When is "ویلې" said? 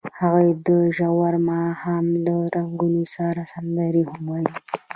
4.31-4.55